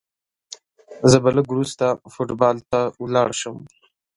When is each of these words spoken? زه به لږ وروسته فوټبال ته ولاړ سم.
زه 1.09 1.17
به 1.23 1.29
لږ 1.35 1.47
وروسته 1.51 1.85
فوټبال 2.13 2.57
ته 2.69 2.79
ولاړ 3.03 3.29
سم. 3.41 3.57